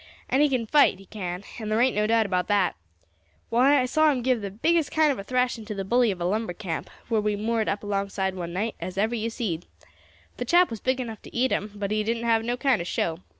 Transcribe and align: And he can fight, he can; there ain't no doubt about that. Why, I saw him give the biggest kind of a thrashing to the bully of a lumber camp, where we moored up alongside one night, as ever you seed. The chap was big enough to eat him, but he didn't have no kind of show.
And 0.29 0.41
he 0.41 0.49
can 0.49 0.65
fight, 0.65 0.97
he 0.97 1.05
can; 1.05 1.43
there 1.59 1.79
ain't 1.79 1.95
no 1.95 2.07
doubt 2.07 2.25
about 2.25 2.47
that. 2.47 2.75
Why, 3.49 3.79
I 3.79 3.85
saw 3.85 4.11
him 4.11 4.23
give 4.23 4.41
the 4.41 4.49
biggest 4.49 4.91
kind 4.91 5.11
of 5.11 5.19
a 5.19 5.23
thrashing 5.23 5.63
to 5.65 5.75
the 5.75 5.85
bully 5.85 6.09
of 6.09 6.19
a 6.19 6.25
lumber 6.25 6.53
camp, 6.53 6.89
where 7.07 7.21
we 7.21 7.35
moored 7.35 7.69
up 7.69 7.83
alongside 7.83 8.33
one 8.33 8.51
night, 8.51 8.73
as 8.79 8.97
ever 8.97 9.13
you 9.13 9.29
seed. 9.29 9.67
The 10.37 10.45
chap 10.45 10.71
was 10.71 10.79
big 10.79 10.99
enough 10.99 11.21
to 11.21 11.35
eat 11.35 11.51
him, 11.51 11.73
but 11.75 11.91
he 11.91 12.03
didn't 12.03 12.23
have 12.23 12.43
no 12.43 12.57
kind 12.57 12.81
of 12.81 12.87
show. 12.87 13.19